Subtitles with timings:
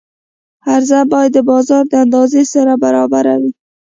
[0.75, 3.51] عرضه باید د بازار د اندازې سره برابره وي.